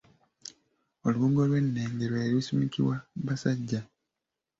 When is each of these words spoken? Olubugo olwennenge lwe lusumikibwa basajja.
Olubugo 1.05 1.39
olwennenge 1.45 2.05
lwe 2.11 2.29
lusumikibwa 2.33 2.95
basajja. 3.25 3.81